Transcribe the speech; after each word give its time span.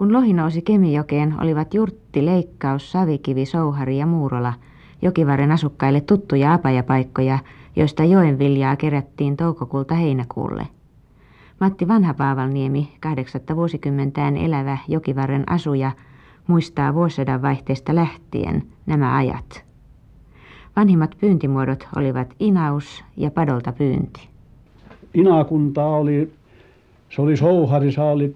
Kun 0.00 0.12
lohi 0.12 0.32
nousi 0.32 0.62
Kemijokeen, 0.62 1.34
olivat 1.40 1.74
Jurtti, 1.74 2.26
Leikkaus, 2.26 2.92
Savikivi, 2.92 3.46
Souhari 3.46 3.98
ja 3.98 4.06
Muurola 4.06 4.52
jokivarren 5.02 5.52
asukkaille 5.52 6.00
tuttuja 6.00 6.52
apajapaikkoja, 6.52 7.38
joista 7.76 8.04
joen 8.04 8.38
viljaa 8.38 8.76
kerättiin 8.76 9.36
toukokuulta 9.36 9.94
heinäkuulle. 9.94 10.66
Matti 11.60 11.88
Vanhapaavalniemi, 11.88 12.96
kahdeksatta 13.00 13.56
vuosikymmentään 13.56 14.36
elävä 14.36 14.78
jokivarren 14.88 15.52
asuja, 15.52 15.92
muistaa 16.46 16.94
vuosisadan 16.94 17.42
vaihteesta 17.42 17.94
lähtien 17.94 18.62
nämä 18.86 19.16
ajat. 19.16 19.64
Vanhimmat 20.76 21.14
pyyntimuodot 21.20 21.88
olivat 21.96 22.34
inaus 22.38 23.04
ja 23.16 23.30
padolta 23.30 23.72
pyynti. 23.72 24.28
Inakuntaa 25.14 25.96
oli, 25.96 26.32
se 27.10 27.22
oli 27.22 27.36
Souharissa, 27.36 28.04
oli 28.04 28.34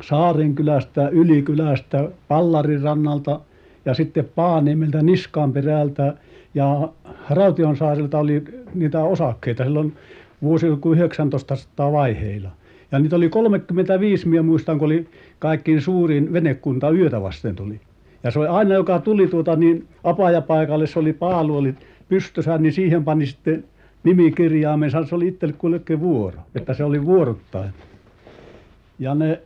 Saarenkylästä, 0.00 1.08
Ylikylästä, 1.08 2.08
Pallarin 2.28 2.82
rannalta 2.82 3.40
ja 3.84 3.94
sitten 3.94 4.28
Paaniemeltä, 4.34 5.02
Niskanperältä 5.02 6.14
ja 6.54 6.88
Rautionsaarilta 7.30 8.18
oli 8.18 8.44
niitä 8.74 9.04
osakkeita 9.04 9.64
silloin 9.64 9.96
vuosi 10.42 10.66
1900 10.66 11.92
vaiheilla. 11.92 12.50
Ja 12.92 12.98
niitä 12.98 13.16
oli 13.16 13.28
35, 13.28 14.28
minä 14.28 14.42
muistan, 14.42 14.78
kun 14.78 14.86
oli 14.86 15.08
kaikkiin 15.38 15.80
suurin 15.80 16.32
venekunta 16.32 16.90
yötä 16.90 17.22
vasten 17.22 17.56
tuli. 17.56 17.80
Ja 18.22 18.30
se 18.30 18.38
oli 18.38 18.48
aina, 18.48 18.74
joka 18.74 18.98
tuli 18.98 19.26
tuota 19.26 19.56
niin 19.56 19.86
apajapaikalle, 20.04 20.86
se 20.86 20.98
oli 20.98 21.12
paalu, 21.12 21.56
oli 21.56 21.74
pystyssä, 22.08 22.58
niin 22.58 22.72
siihen 22.72 23.04
pani 23.04 23.26
sitten 23.26 23.64
nimikirjaimen, 24.04 24.90
se 24.90 25.14
oli 25.14 25.28
itselle 25.28 25.54
kullekin 25.58 26.00
vuoro, 26.00 26.38
että 26.54 26.74
se 26.74 26.84
oli 26.84 27.06
vuorottain. 27.06 27.70
Ja 28.98 29.14
ne, 29.14 29.40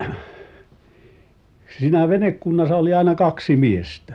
siinä 1.78 2.08
venekunnassa 2.08 2.76
oli 2.76 2.94
aina 2.94 3.14
kaksi 3.14 3.56
miestä. 3.56 4.14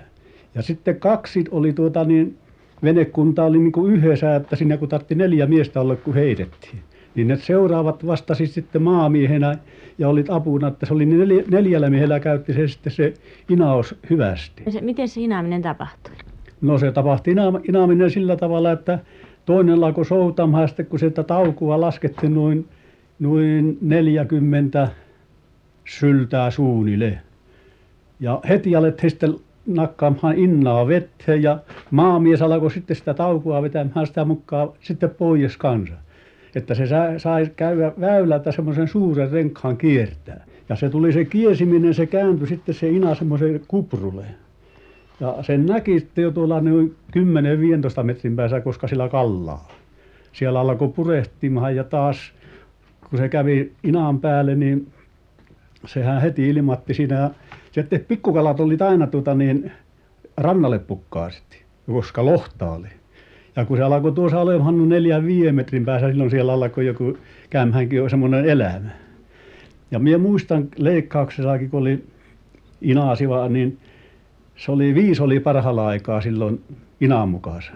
Ja 0.56 0.62
sitten 0.62 1.00
kaksi 1.00 1.44
oli 1.52 1.74
tuota 1.74 2.04
niin, 2.04 2.38
venekunta 2.84 3.44
oli 3.44 3.58
niin 3.58 3.72
kuin 3.72 3.94
yhdessä, 3.94 4.36
että 4.36 4.56
siinä 4.56 4.78
kun 4.78 4.90
tartti 4.90 5.16
neljä 5.16 5.46
miestä 5.46 5.82
olla, 5.82 5.96
kun 5.96 6.14
heitettiin. 6.14 6.80
Niin 7.16 7.28
ne 7.28 7.36
seuraavat 7.36 8.06
vastasi 8.06 8.48
sitten 8.48 8.82
maamiehenä 8.82 9.58
ja 9.98 10.10
olit 10.10 10.30
apuna, 10.30 10.68
että 10.68 10.86
se 10.86 10.94
oli 10.94 11.06
neljä, 11.06 11.44
neljällä 11.52 11.90
miehellä 11.90 12.20
käytti 12.20 12.54
se 12.54 12.68
sitten 12.68 12.94
se 12.94 13.14
inaus 13.50 13.96
hyvästi. 14.10 14.64
Se, 14.70 14.82
miten 14.82 15.08
se 15.08 15.22
inaaminen 15.22 15.62
tapahtui? 15.62 16.14
No 16.62 16.78
se 16.78 16.92
tapahtui 16.92 17.34
ina, 17.34 17.44
inaaminen 17.70 18.12
sillä 18.12 18.36
tavalla, 18.36 18.72
että 18.72 19.00
toinen 19.46 19.84
alkoi 19.84 20.06
soutamaan 20.06 20.68
sitten, 20.68 20.86
kun 20.86 21.00
sitä 21.00 21.24
taukua 21.24 21.82
laskettiin 21.82 22.34
noin, 22.34 22.68
noin 23.20 23.78
40 23.82 24.88
syltää 25.88 26.52
suunnilleen. 26.52 27.22
Ja 28.20 28.42
heti 28.50 28.76
alettiin 28.76 29.10
sitten 29.10 29.36
nakkaamaan 29.66 30.38
innaa 30.38 30.88
veteen 30.88 31.44
ja 31.44 31.60
maamies 31.92 32.42
alkoi 32.42 32.72
sitten 32.72 32.96
sitä 32.96 33.14
taukua 33.14 33.62
vetämään 33.62 34.08
sitä 34.08 34.26
mukaan 34.26 34.70
sitten 34.82 35.10
pois 35.10 35.58
kanssa 35.58 35.96
että 36.56 36.76
se 36.76 36.84
sai 37.18 37.52
käydä 37.56 37.92
väylältä 38.00 38.52
semmoisen 38.52 38.88
suuren 38.88 39.32
renkaan 39.32 39.78
kiertää. 39.78 40.46
Ja 40.70 40.76
se 40.76 40.90
tuli 40.90 41.14
se 41.14 41.26
kiesiminen, 41.26 41.94
se 41.94 42.06
kääntyi 42.06 42.48
sitten 42.48 42.76
se 42.76 42.90
ina 42.90 43.16
semmoiseen 43.16 43.62
kuprulle. 43.68 44.26
Ja 45.20 45.36
sen 45.42 45.66
näki 45.66 46.00
sitten 46.00 46.22
jo 46.22 46.32
tuolla 46.32 46.62
noin 46.62 46.96
10-15 48.00 48.04
metrin 48.04 48.36
päässä, 48.36 48.62
koska 48.62 48.88
sillä 48.88 49.10
kallaa. 49.10 49.72
Siellä 50.34 50.60
alkoi 50.60 50.88
purehtimaan 50.88 51.76
ja 51.76 51.84
taas 51.84 52.34
kun 53.10 53.20
se 53.20 53.30
kävi 53.30 53.72
inan 53.84 54.20
päälle, 54.20 54.56
niin 54.56 54.88
sehän 55.86 56.22
heti 56.22 56.50
ilmatti 56.50 56.94
siinä. 56.94 57.30
Sitten 57.76 58.06
pikkukalat 58.08 58.60
oli 58.60 58.78
aina 58.80 59.08
tuota 59.08 59.36
niin 59.36 59.72
rannalle 60.38 60.80
pukkaasti, 60.80 61.64
koska 61.86 62.26
lohta 62.26 62.72
oli. 62.72 62.88
Ja 63.56 63.66
kun 63.66 63.78
se 63.78 63.84
alkoi 63.84 64.12
tuossa 64.12 64.40
olemaan 64.40 64.90
neljän 64.90 65.26
viiden 65.26 65.56
metrin 65.56 65.86
päässä, 65.86 66.10
silloin 66.10 66.30
siellä 66.30 66.54
alkoi 66.54 66.86
joku 66.86 67.18
kämhänkin 67.50 67.98
jo 67.98 68.10
semmoinen 68.10 68.46
elämä. 68.46 68.90
Ja 69.92 70.00
minä 70.00 70.18
muistan 70.18 70.68
leikkauksessakin, 70.78 71.70
kun 71.70 71.82
oli 71.82 72.06
Inaasiva, 72.82 73.50
niin 73.50 73.78
se 74.56 74.72
oli, 74.72 74.96
viisi 74.96 75.24
oli 75.24 75.40
parhaalla 75.40 75.88
aikaa 75.88 76.22
silloin 76.22 76.62
Inaan 77.02 77.30
mukaansa. 77.30 77.72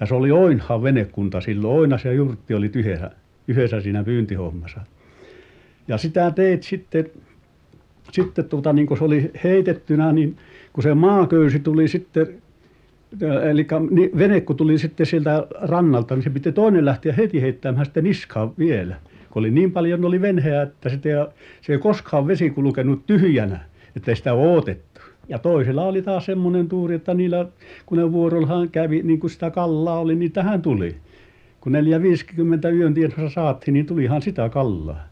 Ja 0.00 0.06
se 0.06 0.14
oli 0.14 0.30
Oinhan 0.30 0.82
venekunta 0.82 1.40
silloin. 1.40 1.78
Oinas 1.78 2.04
ja 2.04 2.12
Jurtti 2.12 2.54
oli 2.54 2.70
yhdessä, 2.74 3.10
yhdessä 3.48 3.80
siinä 3.80 4.04
pyyntihommassa. 4.04 4.80
Ja 5.88 5.98
sitä 5.98 6.30
teit 6.30 6.62
sitten, 6.62 7.10
sitten 8.12 8.44
tuota, 8.44 8.72
niin 8.72 8.86
kun 8.86 8.98
se 8.98 9.04
oli 9.04 9.30
heitettynä, 9.44 10.12
niin 10.12 10.36
kun 10.72 10.82
se 10.82 10.94
maaköysi 10.94 11.58
tuli 11.58 11.88
sitten 11.88 12.42
eli 13.50 13.66
niin 13.90 14.10
vene 14.18 14.40
kun 14.40 14.56
tuli 14.56 14.78
sitten 14.78 15.06
sieltä 15.06 15.46
rannalta, 15.60 16.14
niin 16.14 16.22
se 16.22 16.30
piti 16.30 16.52
toinen 16.52 16.84
lähteä 16.84 17.12
heti 17.12 17.42
heittämään 17.42 17.84
sitten 17.84 18.04
niskaan 18.04 18.52
vielä. 18.58 18.96
Kun 19.30 19.40
oli 19.40 19.50
niin 19.50 19.72
paljon 19.72 20.04
oli 20.04 20.20
venheä, 20.20 20.62
että 20.62 20.88
sitten 20.88 21.26
se 21.60 21.72
ei 21.72 21.78
koskaan 21.78 22.26
vesi 22.26 22.50
kulkenut 22.50 23.06
tyhjänä, 23.06 23.60
että 23.96 24.10
ei 24.10 24.16
sitä 24.16 24.32
odotettu. 24.32 25.00
Ja 25.28 25.38
toisella 25.38 25.82
oli 25.82 26.02
taas 26.02 26.26
semmoinen 26.26 26.68
tuuri, 26.68 26.94
että 26.94 27.14
niillä, 27.14 27.46
kun 27.86 27.98
ne 27.98 28.12
vuorollahan 28.12 28.70
kävi, 28.70 29.02
niin 29.02 29.20
kuin 29.20 29.30
sitä 29.30 29.50
kallaa 29.50 29.98
oli, 29.98 30.14
niin 30.14 30.32
tähän 30.32 30.62
tuli. 30.62 30.96
Kun 31.60 31.72
450 31.72 32.68
yön 32.68 32.94
tiedossa 32.94 33.30
saatiin, 33.30 33.72
niin 33.72 33.86
tulihan 33.86 34.22
sitä 34.22 34.48
kallaa. 34.48 35.11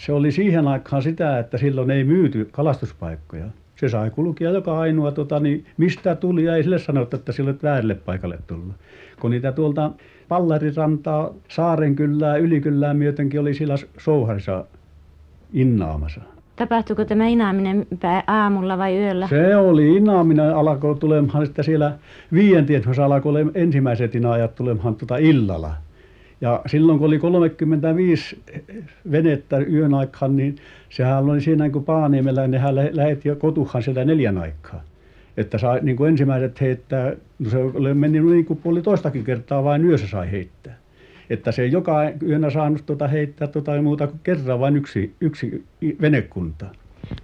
Se 0.00 0.12
oli 0.12 0.32
siihen 0.32 0.68
aikaan 0.68 1.02
sitä, 1.02 1.38
että 1.38 1.58
silloin 1.58 1.90
ei 1.90 2.04
myyty 2.04 2.48
kalastuspaikkoja 2.52 3.44
se 3.76 3.88
sai 3.88 4.10
kulkea 4.10 4.50
joka 4.50 4.78
ainoa 4.78 5.12
tota, 5.12 5.40
niin 5.40 5.64
mistä 5.76 6.14
tuli 6.14 6.44
ja 6.44 6.56
ei 6.56 6.62
sille 6.62 6.78
sanottu, 6.78 7.16
että 7.16 7.32
sille 7.32 7.54
väärälle 7.62 7.94
paikalle 7.94 8.38
tullut. 8.46 8.74
Kun 9.20 9.30
niitä 9.30 9.52
tuolta 9.52 9.90
Pallarirantaa, 10.28 11.30
Saarenkylää, 11.48 12.36
Ylikylää 12.36 12.94
myötenkin 12.94 13.40
oli 13.40 13.54
sillä 13.54 13.74
Souharissa 13.98 14.64
innaamassa. 15.52 16.20
Tapahtuiko 16.56 17.04
tämä 17.04 17.26
inaaminen 17.26 17.86
aamulla 18.26 18.78
vai 18.78 18.98
yöllä? 18.98 19.28
Se 19.28 19.56
oli 19.56 19.96
inaaminen 19.96 20.54
alkoi 20.56 20.96
tulemaan 20.96 21.46
sitten 21.46 21.64
siellä 21.64 21.92
viientien 22.32 22.82
alkoi 23.04 23.50
ensimmäiset 23.54 24.14
inaajat 24.14 24.54
tulemaan 24.54 24.94
tuota 24.94 25.16
illalla. 25.16 25.74
Ja 26.40 26.62
silloin 26.66 26.98
kun 26.98 27.08
oli 27.08 27.18
35 27.18 28.38
venettä 29.10 29.58
yön 29.58 29.94
aikaan, 29.94 30.36
niin 30.36 30.56
sehän 30.90 31.24
oli 31.24 31.40
siinä 31.40 31.64
niin 31.64 31.72
kuin 31.72 31.84
Paaniemellä, 31.84 32.48
nehän 32.48 32.74
lähetti 32.74 33.28
jo 33.28 33.36
kotuhan 33.36 33.82
sieltä 33.82 34.04
neljän 34.04 34.38
aikaa. 34.38 34.82
Että 35.36 35.58
sai 35.58 35.80
niin 35.82 35.96
kuin 35.96 36.10
ensimmäiset 36.10 36.60
heittää, 36.60 37.12
no 37.38 37.50
se 37.50 37.58
oli 37.58 37.94
mennyt 37.94 38.26
niin 38.26 38.44
kuin 38.44 38.58
puolitoistakin 38.62 39.24
kertaa 39.24 39.64
vain 39.64 39.84
yössä 39.84 40.06
sai 40.06 40.30
heittää. 40.30 40.78
Että 41.30 41.52
se 41.52 41.62
ei 41.62 41.72
joka 41.72 42.10
yönä 42.22 42.50
saanut 42.50 42.86
tuota 42.86 43.08
heittää 43.08 43.48
tuota 43.48 43.82
muuta 43.82 44.06
kuin 44.06 44.20
kerran 44.22 44.60
vain 44.60 44.76
yksi, 44.76 45.14
yksi 45.20 45.64
venekunta. 46.00 46.66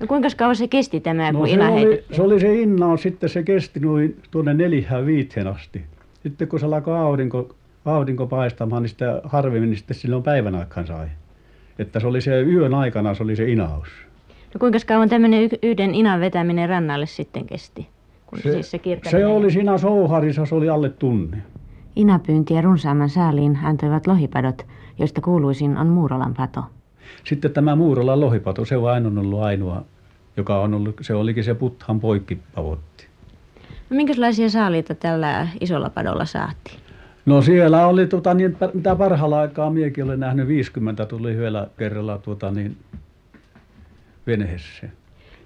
No 0.00 0.06
kuinka 0.06 0.28
kauan 0.36 0.56
se 0.56 0.68
kesti 0.68 1.00
tämä, 1.00 1.32
no 1.32 1.38
kun 1.38 1.48
se 1.48 1.62
oli, 1.62 2.04
se 2.12 2.22
oli 2.22 2.40
se 2.40 2.54
innaus, 2.54 3.02
sitten 3.02 3.28
se 3.28 3.42
kesti 3.42 3.80
noin 3.80 4.16
tuonne 4.30 4.54
neljään 4.54 5.06
viiteen 5.06 5.46
asti. 5.46 5.82
Sitten 6.22 6.48
kun 6.48 6.60
se 6.60 6.66
alkoi 6.66 6.98
aurinko 6.98 7.54
aurinko 7.86 8.26
paistamaan 8.26 8.82
niin 8.82 8.90
sitä 8.90 9.20
harvemmin 9.24 9.70
niin 9.70 9.78
sitten 9.78 9.96
silloin 9.96 10.22
päivän 10.22 10.54
aikaan 10.54 10.86
sai 10.86 11.06
että 11.78 12.00
se 12.00 12.06
oli 12.06 12.20
se 12.20 12.42
yön 12.42 12.74
aikana 12.74 13.14
se 13.14 13.22
oli 13.22 13.36
se 13.36 13.50
inaus 13.50 13.88
No 14.54 14.58
kuinka 14.58 14.78
kauan 14.86 15.08
tämmöinen 15.08 15.48
yhden 15.62 15.94
inan 15.94 16.20
vetäminen 16.20 16.68
rannalle 16.68 17.06
sitten 17.06 17.46
kesti? 17.46 17.88
Kun 18.26 18.38
se, 18.38 18.52
siis 18.52 18.70
se, 18.70 18.80
se 19.10 19.26
oli 19.26 19.50
siinä 19.50 19.78
Souharissa 19.78 20.46
se 20.46 20.54
oli 20.54 20.68
alle 20.68 20.88
tunnin 20.88 21.42
Inapyynti 21.96 22.54
ja 22.54 22.62
runsaamman 22.62 23.08
saaliin 23.08 23.58
antoivat 23.62 24.06
lohipadot, 24.06 24.66
joista 24.98 25.20
kuuluisin 25.20 25.76
on 25.76 25.86
Muurolan 25.86 26.34
pato. 26.34 26.64
Sitten 27.24 27.52
tämä 27.52 27.76
Muurolan 27.76 28.20
lohipato, 28.20 28.64
se 28.64 28.82
vain 28.82 29.06
on 29.06 29.18
ollut 29.18 29.42
ainoa, 29.42 29.84
joka 30.36 30.60
on 30.60 30.74
ollut, 30.74 30.96
se 31.00 31.14
olikin 31.14 31.44
se 31.44 31.54
puthan 31.54 32.00
poikkipavotti. 32.00 33.06
No 33.90 33.96
minkälaisia 33.96 34.50
saaliita 34.50 34.94
tällä 34.94 35.48
isolla 35.60 35.90
padolla 35.90 36.24
saatiin? 36.24 36.85
No 37.26 37.42
siellä 37.42 37.86
oli 37.86 38.06
tota, 38.06 38.34
niin, 38.34 38.56
mitä 38.74 38.96
parhaalla 38.96 39.40
aikaa 39.40 39.70
minäkin 39.70 40.04
olen 40.04 40.20
nähnyt 40.20 40.48
50 40.48 41.06
tuli 41.06 41.32
yhdellä 41.32 41.68
kerralla 41.78 42.18
tuota, 42.18 42.50
niin, 42.50 42.76
veneessä. 44.26 44.86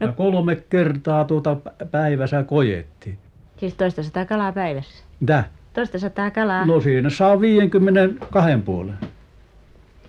No. 0.01 0.07
Ja 0.07 0.13
kolme 0.13 0.57
kertaa 0.57 1.25
tuota 1.25 1.57
päivässä 1.91 2.43
kojettiin. 2.43 3.19
Siis 3.57 3.75
toista 3.75 4.03
sataa 4.03 4.25
kalaa 4.25 4.53
päivässä? 4.53 5.05
Mitä? 5.21 5.45
Toista 5.73 5.99
sataa 5.99 6.31
kalaa? 6.31 6.67
No 6.67 6.81
siinä 6.81 7.11
saa 7.11 7.41
52 7.41 8.51
puolen. 8.65 8.99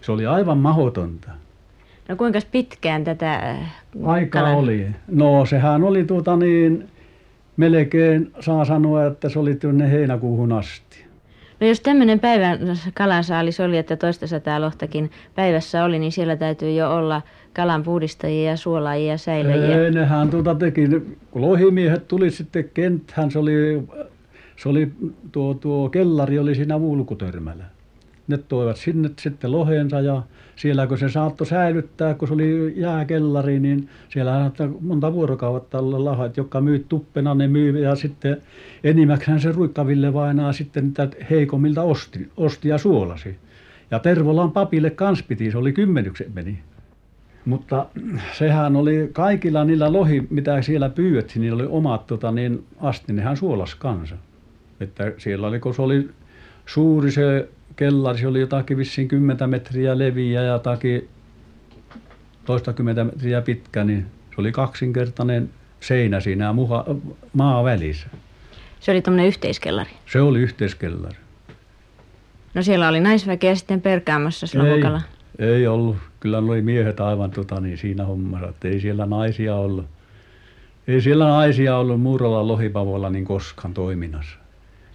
Se 0.01 0.11
oli 0.11 0.25
aivan 0.25 0.57
mahdotonta. 0.57 1.29
No 2.09 2.15
kuinka 2.15 2.39
pitkään 2.51 3.03
tätä 3.03 3.35
äh, 3.35 3.75
Aikaa 4.03 4.41
kalan... 4.41 4.57
oli. 4.57 4.87
No 5.07 5.45
sehän 5.45 5.83
oli 5.83 6.03
tuota 6.03 6.35
niin, 6.35 6.87
melkein 7.57 8.31
saa 8.39 8.65
sanoa, 8.65 9.05
että 9.05 9.29
se 9.29 9.39
oli 9.39 9.55
tuonne 9.55 9.91
heinäkuuhun 9.91 10.51
asti. 10.51 11.05
No 11.61 11.67
jos 11.67 11.81
tämmöinen 11.81 12.19
päivän 12.19 12.59
kalansaalis 12.93 13.59
oli, 13.59 13.77
että 13.77 13.95
toista 13.95 14.27
sataa 14.27 14.61
lohtakin 14.61 15.11
päivässä 15.35 15.83
oli, 15.83 15.99
niin 15.99 16.11
siellä 16.11 16.35
täytyy 16.35 16.71
jo 16.73 16.95
olla 16.95 17.21
kalan 17.53 17.83
puhdistajia 17.83 18.49
ja 18.49 18.57
suolaajia 18.57 19.11
ja 19.11 19.17
säilöjiä. 19.17 19.83
Ei, 19.83 19.91
nehän 19.91 20.29
tuota 20.29 20.55
teki, 20.55 20.87
kun 21.31 21.41
lohimiehet 21.41 22.07
tuli 22.07 22.31
sitten 22.31 22.69
kenttään, 22.73 23.31
se 23.31 23.39
oli, 23.39 23.83
se 24.57 24.69
oli 24.69 24.91
tuo, 25.31 25.53
tuo 25.53 25.89
kellari 25.89 26.39
oli 26.39 26.55
siinä 26.55 26.75
ulkotörmällä. 26.75 27.63
Ne 28.31 28.37
toivat 28.37 28.77
sinne 28.77 29.11
sitten 29.19 29.51
lohensa 29.51 30.01
ja 30.01 30.23
siellä 30.55 30.87
kun 30.87 30.97
se 30.97 31.09
saattoi 31.09 31.47
säilyttää, 31.47 32.13
kun 32.13 32.27
se 32.27 32.33
oli 32.33 32.73
jääkellari, 32.75 33.59
niin 33.59 33.89
siellä 34.09 34.31
saattoi 34.31 34.77
monta 34.81 35.13
vuorokautta 35.13 35.79
olla 35.79 36.05
lahat, 36.05 36.37
jotka 36.37 36.61
myy 36.61 36.85
tuppena, 36.89 37.35
ne 37.35 37.47
myy 37.47 37.79
ja 37.79 37.95
sitten 37.95 38.41
enimmäkseen 38.83 39.39
se 39.39 39.51
Ruikkaville 39.51 40.13
vainaa 40.13 40.53
sitten 40.53 40.83
niitä 40.83 41.09
heikommilta 41.29 41.81
osti, 41.81 42.29
osti 42.37 42.69
ja 42.69 42.77
suolasi. 42.77 43.37
Ja 43.91 43.99
Tervolan 43.99 44.51
papille 44.51 44.89
kans 44.89 45.23
piti, 45.23 45.51
se 45.51 45.57
oli 45.57 45.73
kymmenyksen 45.73 46.31
meni. 46.33 46.59
Mutta 47.45 47.85
sehän 48.37 48.75
oli 48.75 49.09
kaikilla 49.13 49.63
niillä 49.63 49.93
lohi, 49.93 50.27
mitä 50.29 50.61
siellä 50.61 50.89
pyydettiin, 50.89 51.41
niillä 51.41 51.63
oli 51.63 51.69
omat 51.71 52.07
tota, 52.07 52.31
niin 52.31 52.65
asti, 52.79 53.13
nehän 53.13 53.37
suolas 53.37 53.75
kanssa. 53.75 54.15
Että 54.79 55.11
siellä 55.17 55.47
oli, 55.47 55.59
kun 55.59 55.75
se 55.75 55.81
oli 55.81 56.09
suuri 56.65 57.11
se 57.11 57.49
kellari, 57.75 58.17
se 58.17 58.27
oli 58.27 58.39
jotakin 58.39 58.77
vissiin 58.77 59.07
10 59.07 59.49
metriä 59.49 59.97
leviä 59.97 60.41
ja 60.41 60.47
jotakin 60.47 61.09
toistakymmentä 62.45 63.03
metriä 63.03 63.41
pitkä, 63.41 63.83
niin 63.83 64.05
se 64.29 64.35
oli 64.37 64.51
kaksinkertainen 64.51 65.49
seinä 65.79 66.19
siinä 66.19 66.53
muha, 66.53 66.85
maa 67.33 67.63
välissä. 67.63 68.07
Se 68.79 68.91
oli 68.91 69.01
tuommoinen 69.01 69.27
yhteiskellari? 69.27 69.89
Se 70.05 70.21
oli 70.21 70.39
yhteiskellari. 70.39 71.17
No 72.53 72.63
siellä 72.63 72.87
oli 72.87 72.99
naisväkeä 72.99 73.55
sitten 73.55 73.81
perkaamassa 73.81 74.47
Slovokalla? 74.47 75.01
Ei, 75.39 75.47
ei 75.49 75.67
ollut. 75.67 75.97
Kyllä 76.19 76.37
oli 76.37 76.61
miehet 76.61 76.99
aivan 76.99 77.31
tota, 77.31 77.59
niin 77.59 77.77
siinä 77.77 78.05
hommassa, 78.05 78.49
että 78.49 78.67
ei 78.67 78.79
siellä 78.79 79.05
naisia 79.05 79.55
ollut. 79.55 79.85
Ei 80.87 81.01
siellä 81.01 81.27
naisia 81.27 81.77
ollut 81.77 82.01
Muurolan 82.01 82.47
lohipavoilla 82.47 83.09
niin 83.09 83.25
koskaan 83.25 83.73
toiminnassa 83.73 84.40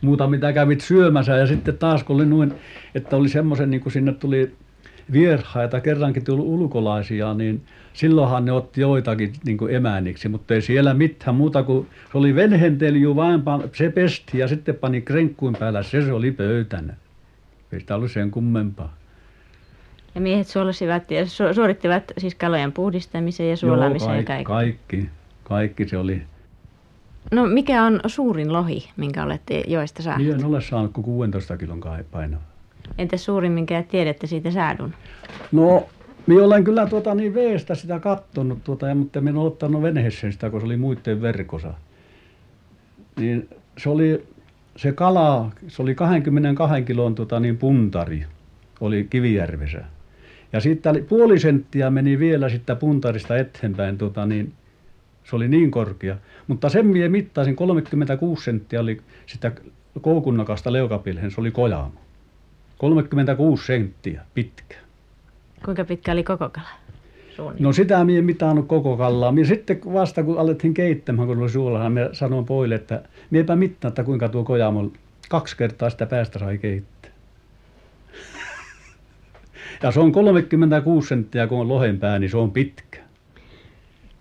muuta 0.02 0.26
mitä 0.26 0.52
kävit 0.52 0.80
syömässä. 0.80 1.36
Ja 1.36 1.46
sitten 1.46 1.78
taas 1.78 2.04
kun 2.04 2.16
oli 2.16 2.26
noin 2.26 2.54
että 2.94 3.16
oli 3.16 3.28
semmoisen 3.28 3.70
niin 3.70 3.80
kuin 3.80 3.92
sinne 3.92 4.12
tuli 4.12 4.52
vieraita 5.12 5.80
kerrankin 5.80 6.24
tullut 6.24 6.46
ulkolaisia 6.46 7.34
niin 7.34 7.62
silloinhan 7.92 8.44
ne 8.44 8.52
otti 8.52 8.80
joitakin 8.80 9.32
niin 9.44 9.58
kuin 9.58 9.74
emänniksi. 9.74 10.28
Mutta 10.28 10.54
ei 10.54 10.62
siellä 10.62 10.94
mitään 10.94 11.36
muuta 11.36 11.62
kuin 11.62 11.86
se 12.12 12.18
oli 12.18 12.34
venhentely 12.34 13.16
vain 13.16 13.42
se 13.72 13.90
pestiin 13.90 14.40
ja 14.40 14.48
sitten 14.48 14.74
pani 14.74 15.00
krenkkujen 15.00 15.56
päällä. 15.58 15.82
Se 15.82 16.02
se 16.02 16.12
oli 16.12 16.32
pöytänä. 16.32 16.94
Ei 17.72 17.80
sitä 17.80 17.94
ollut 17.94 18.12
sen 18.12 18.30
kummempaa. 18.30 18.96
Ja 20.14 20.20
miehet 20.20 20.46
suolasivat 20.46 21.10
ja 21.10 21.26
suorittivat 21.52 22.12
siis 22.18 22.34
kalojen 22.34 22.72
puhdistamisen 22.72 23.50
ja 23.50 23.56
suolaamisen 23.56 24.08
Joo, 24.08 24.16
ja 24.16 24.24
kaikki 24.24 24.44
kaikki. 24.44 25.08
Kaikki 25.44 25.88
se 25.88 25.98
oli 25.98 26.22
No 27.30 27.46
mikä 27.46 27.82
on 27.82 28.00
suurin 28.06 28.52
lohi, 28.52 28.90
minkä 28.96 29.24
olette 29.24 29.62
joista 29.66 30.02
saanut? 30.02 30.26
Minä 30.26 30.38
en 30.38 30.44
ole 30.44 30.60
saanut 30.60 30.92
kuin 30.92 31.04
16 31.04 31.56
kilon 31.56 31.80
painoa. 32.10 32.40
Entä 32.98 33.16
suurin, 33.16 33.52
minkä 33.52 33.82
tiedätte 33.82 34.26
siitä 34.26 34.50
saadun? 34.50 34.94
No, 35.52 35.86
minä 36.26 36.44
olen 36.44 36.64
kyllä 36.64 36.86
tuota 36.86 37.14
niin 37.14 37.34
veestä 37.34 37.74
sitä 37.74 38.00
kattonut, 38.00 38.64
tuota, 38.64 38.94
mutta 38.94 39.20
minä 39.20 39.40
olen 39.40 39.46
ottanut 39.46 39.82
veneeseen 39.82 40.32
sitä, 40.32 40.50
kun 40.50 40.60
se 40.60 40.66
oli 40.66 40.76
muiden 40.76 41.22
verkossa. 41.22 41.74
Niin 43.20 43.48
se 43.78 43.88
oli 43.88 44.26
se 44.76 44.92
kala, 44.92 45.50
se 45.68 45.82
oli 45.82 45.94
22 45.94 46.82
kilon 46.82 47.14
tuota, 47.14 47.40
niin 47.40 47.58
puntari, 47.58 48.26
oli 48.80 49.06
Kivijärvessä. 49.10 49.84
Ja 50.52 50.60
sitten 50.60 51.06
puoli 51.08 51.38
senttiä 51.40 51.90
meni 51.90 52.18
vielä 52.18 52.48
sitten 52.48 52.76
puntarista 52.76 53.36
eteenpäin 53.36 53.98
tuota, 53.98 54.26
niin 54.26 54.52
se 55.30 55.36
oli 55.36 55.48
niin 55.48 55.70
korkea. 55.70 56.16
Mutta 56.46 56.68
sen 56.68 56.86
minä 56.86 57.08
mittasin, 57.08 57.56
36 57.56 58.44
senttiä 58.44 58.80
oli 58.80 59.00
sitä 59.26 59.52
koukunnakasta 60.00 60.72
leukapilhen, 60.72 61.30
se 61.30 61.40
oli 61.40 61.50
kojamo. 61.50 61.92
36 62.78 63.66
senttiä 63.66 64.22
pitkä. 64.34 64.76
Kuinka 65.64 65.84
pitkä 65.84 66.12
oli 66.12 66.24
koko 66.24 66.48
kala? 66.48 66.68
No 67.58 67.72
sitä 67.72 68.04
minä 68.04 68.18
en 68.18 68.24
mitannut 68.24 68.66
koko 68.66 68.96
kalaa. 68.96 69.32
Minä 69.32 69.46
sitten 69.46 69.80
vasta 69.92 70.22
kun 70.22 70.38
alettiin 70.38 70.74
keittämään, 70.74 71.28
kun 71.28 71.38
oli 71.38 71.50
suolahan, 71.50 71.92
minä 71.92 72.08
sanoin 72.12 72.44
poille, 72.44 72.74
että 72.74 73.02
minäpä 73.30 73.56
mittaan, 73.56 73.90
että 73.90 74.04
kuinka 74.04 74.28
tuo 74.28 74.44
kojamo 74.44 74.90
kaksi 75.28 75.56
kertaa 75.56 75.90
sitä 75.90 76.06
päästä 76.06 76.38
sai 76.38 76.58
keittää. 76.58 77.10
ja 79.82 79.90
se 79.90 80.00
on 80.00 80.12
36 80.12 81.08
senttiä, 81.08 81.46
kun 81.46 81.60
on 81.60 81.68
lohen 81.68 81.98
pää, 81.98 82.18
niin 82.18 82.30
se 82.30 82.36
on 82.36 82.50
pitkä. 82.50 82.85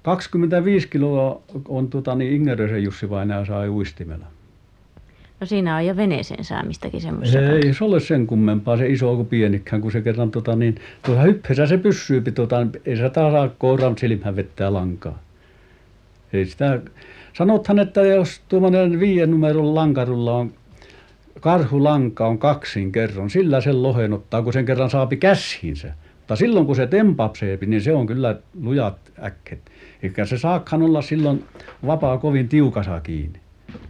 25 0.05 0.87
kiloa 0.87 1.41
on 1.67 1.89
tuota, 1.89 2.15
niin 2.15 2.33
Ingerösen 2.33 2.83
Jussi 2.83 3.09
vainaja 3.09 3.45
sai 3.45 3.69
uistimella. 3.69 4.25
No 5.39 5.47
siinä 5.47 5.75
on 5.75 5.85
jo 5.85 5.95
veneeseen 5.95 6.43
saamistakin 6.43 7.01
semmoista. 7.01 7.39
Ei 7.39 7.73
se 7.73 7.83
ole 7.83 7.99
sen 7.99 8.27
kummempaa 8.27 8.77
se 8.77 8.87
iso 8.87 9.15
kuin 9.15 9.27
pienikään, 9.27 9.81
kun 9.81 9.91
se 9.91 10.01
kerran 10.01 10.31
tota, 10.31 10.55
niin, 10.55 10.75
tuossa 11.05 11.23
hyppessä 11.23 11.65
se 11.65 11.77
pysyy, 11.77 12.21
tota, 12.21 12.67
ei 12.85 12.97
se 12.97 13.11
saa 13.13 13.49
koiran 13.57 13.97
silmään 13.97 14.35
vettää 14.35 14.73
lankaa. 14.73 15.19
Ei 16.33 16.45
sitä, 16.45 16.81
sanothan, 17.33 17.79
että 17.79 18.01
jos 18.01 18.41
tuommoinen 18.49 18.99
viiden 18.99 19.31
numeron 19.31 19.75
lankarulla 19.75 20.35
on 20.35 20.53
karhulanka 21.39 22.27
on 22.27 22.37
kaksin 22.37 22.91
kerran, 22.91 23.29
sillä 23.29 23.61
sen 23.61 23.83
lohen 23.83 24.13
ottaa, 24.13 24.41
kun 24.41 24.53
sen 24.53 24.65
kerran 24.65 24.89
saapi 24.89 25.17
käsiinsä. 25.17 25.93
Mutta 26.25 26.35
silloin 26.35 26.65
kun 26.65 26.75
se 26.75 26.87
tempapseepi, 26.87 27.65
niin 27.65 27.81
se 27.81 27.93
on 27.93 28.07
kyllä 28.07 28.39
lujat 28.61 29.11
äkket. 29.23 29.59
Eikä 30.03 30.25
se 30.25 30.37
saakaan 30.37 30.81
olla 30.81 31.01
silloin 31.01 31.43
vapaa 31.85 32.17
kovin 32.17 32.49
tiukassa 32.49 33.01
kiinni. 33.01 33.39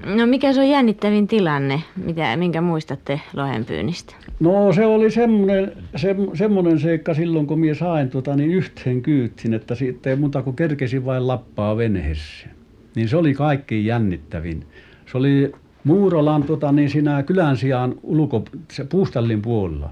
No 0.05 0.25
mikä 0.25 0.53
se 0.53 0.59
on 0.59 0.69
jännittävin 0.69 1.27
tilanne, 1.27 1.81
mitä, 2.05 2.37
minkä 2.37 2.61
muistatte 2.61 3.21
lohenpyynnistä? 3.33 4.15
No 4.39 4.73
se 4.73 4.85
oli 4.85 5.11
semmoinen, 5.11 5.71
se, 5.95 6.15
semmoinen 6.33 6.79
seikka 6.79 7.13
silloin, 7.13 7.47
kun 7.47 7.59
minä 7.59 7.73
sain 7.73 8.09
tuota, 8.09 8.35
niin 8.35 8.51
yhteen 8.51 9.01
kyyttiin, 9.01 9.53
että 9.53 9.75
siitä 9.75 10.09
ei 10.09 10.15
muuta 10.15 10.41
kuin 10.41 10.55
kerkesin 10.55 11.05
vain 11.05 11.27
lappaa 11.27 11.77
venheessä. 11.77 12.47
Niin 12.95 13.09
se 13.09 13.17
oli 13.17 13.33
kaikkein 13.33 13.85
jännittävin. 13.85 14.65
Se 15.11 15.17
oli 15.17 15.51
Muurolan 15.83 16.43
tuota, 16.43 16.71
niin 16.71 16.89
siinä 16.89 17.23
kylän 17.23 17.57
sijaan 17.57 17.95
ulko, 18.03 18.43
se 18.71 18.83
puustallin 18.83 19.41
puolella. 19.41 19.89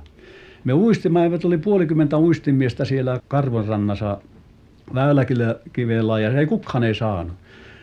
Me 0.63 0.74
uistimme, 0.74 1.19
oli 1.44 1.57
puolikymmentä 1.57 2.18
uistimiestä 2.18 2.86
siellä 2.86 3.19
Karvonrannassa 3.27 4.18
Väyläkivellä 4.94 6.19
ja 6.19 6.39
ei 6.39 6.45
kukaan 6.45 6.83
ei 6.83 6.95
saanut. 6.95 7.33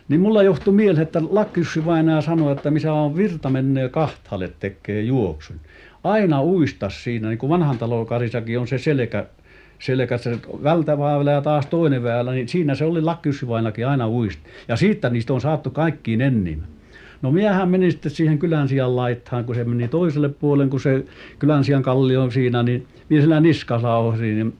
Niin 0.09 0.21
mulla 0.21 0.43
johtui 0.43 0.73
mieleen, 0.73 1.03
että 1.03 1.21
Lakkissi 1.29 1.85
vainaa 1.85 2.21
sanoi, 2.21 2.51
että 2.51 2.71
missä 2.71 2.93
on 2.93 3.15
virta 3.15 3.49
menee 3.49 3.89
kahtalle 3.89 4.51
tekee 4.59 5.01
juoksun. 5.01 5.55
Aina 6.03 6.43
uista 6.43 6.89
siinä, 6.89 7.27
niin 7.27 7.37
kuin 7.37 7.49
vanhan 7.49 7.77
talon 7.77 8.05
karissakin 8.05 8.59
on 8.59 8.67
se 8.67 8.77
selkä, 8.77 9.25
selkä 9.79 10.17
se 10.17 10.39
vältäväylä 10.63 11.31
ja 11.31 11.41
taas 11.41 11.65
toinen 11.65 12.03
väylä, 12.03 12.31
niin 12.31 12.47
siinä 12.47 12.75
se 12.75 12.85
oli 12.85 13.01
Lakkissi 13.01 13.47
vainakin 13.47 13.87
aina 13.87 14.09
uisti. 14.09 14.43
Ja 14.67 14.75
siitä 14.75 15.09
niistä 15.09 15.33
on 15.33 15.41
saattu 15.41 15.69
kaikkiin 15.69 16.21
ennin. 16.21 16.63
No 17.21 17.31
miehän 17.31 17.69
meni 17.69 17.91
sitten 17.91 18.11
siihen 18.11 18.39
kylän 18.39 18.67
laittaan, 18.85 19.45
kun 19.45 19.55
se 19.55 19.63
meni 19.63 19.87
toiselle 19.87 20.29
puolelle, 20.29 20.69
kun 20.69 20.79
se 20.79 21.05
kylän 21.39 21.63
sijan 21.63 21.83
kallio 21.83 22.23
on 22.23 22.31
siinä, 22.31 22.63
niin 22.63 22.87
mies 23.09 23.23
sillä 23.23 23.39
niskassa 23.39 23.87
niin 24.19 24.53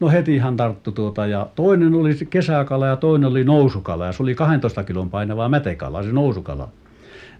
no 0.00 0.08
heti 0.08 0.38
hän 0.38 0.56
tarttu 0.56 0.92
tuota 0.92 1.26
ja 1.26 1.46
toinen 1.54 1.94
oli 1.94 2.14
kesäkala 2.30 2.86
ja 2.86 2.96
toinen 2.96 3.30
oli 3.30 3.44
nousukala 3.44 4.06
ja 4.06 4.12
se 4.12 4.22
oli 4.22 4.34
12 4.34 4.84
kilon 4.84 5.10
painava 5.10 5.48
mätekala 5.48 6.02
se 6.02 6.12
nousukala. 6.12 6.68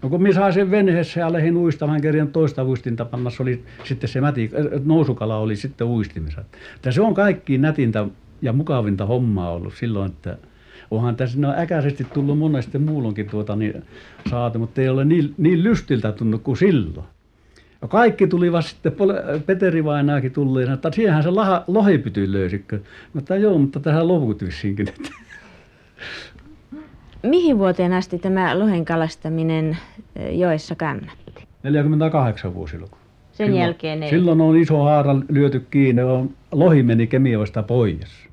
No 0.01 0.09
kun 0.09 0.21
minä 0.21 0.51
sen 0.51 0.71
veneessä 0.71 1.19
ja 1.19 1.33
lähdin 1.33 1.57
uistamaan 1.57 2.01
kerran 2.01 2.27
toista 2.27 2.65
uistinta 2.65 3.05
panna, 3.05 3.29
se 3.29 3.43
oli 3.43 3.63
sitten 3.83 4.09
se 4.09 4.21
mäti, 4.21 4.51
äh, 4.53 4.81
nousukala 4.85 5.37
oli 5.37 5.55
sitten 5.55 5.87
uistimessa. 5.87 6.41
Että 6.75 6.91
se 6.91 7.01
on 7.01 7.13
kaikki 7.13 7.57
nätintä 7.57 8.07
ja 8.41 8.53
mukavinta 8.53 9.05
hommaa 9.05 9.51
ollut 9.51 9.73
silloin, 9.73 10.11
että 10.11 10.37
onhan 10.91 11.15
tässä 11.15 11.39
ne 11.39 11.47
on 11.47 11.59
äkäisesti 11.59 12.03
tullut 12.13 12.37
monesti 12.37 12.77
muulloinkin 12.77 13.29
tuota 13.29 13.55
niin 13.55 13.83
saatu, 14.29 14.59
mutta 14.59 14.81
ei 14.81 14.89
ole 14.89 15.05
niin, 15.05 15.33
niin 15.37 15.63
lystiltä 15.63 16.11
tunnu 16.11 16.39
kuin 16.39 16.57
silloin. 16.57 17.07
Ja 17.81 17.87
kaikki 17.87 18.27
tulivat 18.27 18.65
sitten, 18.65 18.93
Peteri 19.45 19.83
vainaakin 19.83 20.31
tuli 20.31 20.63
ja 20.63 20.73
että 20.73 20.91
siihenhän 20.91 21.23
se 21.23 21.29
laha, 21.29 21.63
lohipyty 21.67 22.31
löysikö. 22.31 22.79
Mutta 23.13 23.35
joo, 23.35 23.57
mutta 23.57 23.79
tähän 23.79 24.07
loput 24.07 24.43
vissiinkin. 24.43 24.87
Mihin 27.23 27.57
vuoteen 27.57 27.93
asti 27.93 28.19
tämä 28.19 28.59
lohen 28.59 28.85
kalastaminen 28.85 29.77
eh, 30.15 30.37
joessa 30.39 30.75
kannatti? 30.75 31.47
48 31.63 32.53
vuosiluku. 32.53 32.97
Sen 33.31 33.45
silloin, 33.47 33.61
jälkeen 33.61 34.03
ei. 34.03 34.09
Silloin 34.09 34.41
on 34.41 34.57
iso 34.57 34.83
haara 34.83 35.15
lyöty 35.29 35.59
kiinni, 35.71 36.01
on, 36.01 36.29
lohi 36.51 36.83
meni 36.83 37.07
Kemioista 37.07 37.63
pois. 37.63 38.24